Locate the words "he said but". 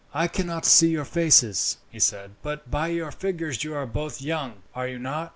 1.91-2.71